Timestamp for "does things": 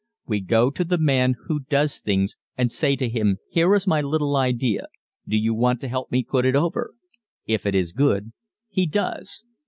1.69-2.35